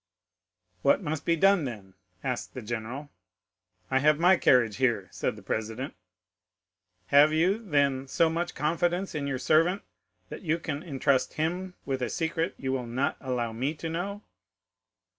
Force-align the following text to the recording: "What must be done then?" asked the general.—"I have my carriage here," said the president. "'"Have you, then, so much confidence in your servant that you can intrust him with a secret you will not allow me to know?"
"What 0.81 1.03
must 1.03 1.25
be 1.25 1.35
done 1.35 1.65
then?" 1.65 1.93
asked 2.23 2.55
the 2.55 2.63
general.—"I 2.63 3.99
have 3.99 4.17
my 4.19 4.35
carriage 4.35 4.77
here," 4.77 5.07
said 5.11 5.35
the 5.35 5.43
president. 5.43 5.93
"'"Have 7.09 7.31
you, 7.31 7.59
then, 7.63 8.07
so 8.07 8.27
much 8.27 8.55
confidence 8.55 9.13
in 9.13 9.27
your 9.27 9.37
servant 9.37 9.83
that 10.29 10.41
you 10.41 10.57
can 10.57 10.81
intrust 10.81 11.35
him 11.35 11.75
with 11.85 12.01
a 12.01 12.09
secret 12.09 12.55
you 12.57 12.71
will 12.71 12.87
not 12.87 13.15
allow 13.19 13.53
me 13.53 13.75
to 13.75 13.89
know?" 13.89 14.23